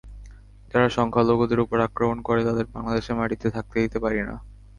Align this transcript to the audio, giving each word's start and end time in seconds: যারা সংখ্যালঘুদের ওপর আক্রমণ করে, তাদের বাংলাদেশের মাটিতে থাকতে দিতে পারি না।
যারা 0.71 0.87
সংখ্যালঘুদের 0.89 1.59
ওপর 1.59 1.77
আক্রমণ 1.79 2.17
করে, 2.21 2.41
তাদের 2.45 2.65
বাংলাদেশের 2.75 3.15
মাটিতে 3.15 3.47
থাকতে 3.55 3.77
দিতে 3.83 3.97
পারি 3.99 4.19
না। 4.21 4.35